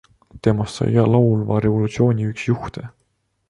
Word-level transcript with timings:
Temast 0.45 0.79
sai 0.79 1.03
laulva 1.11 1.59
revolutsiooni 1.67 2.27
üks 2.33 2.51
juhte. 2.51 2.89